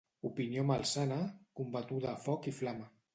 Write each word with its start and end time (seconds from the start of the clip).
Opinió 0.27 0.63
malsana, 0.69 1.19
combatuda 1.61 2.09
a 2.13 2.17
foc 2.25 2.49
i 2.53 2.55
flama. 2.63 2.89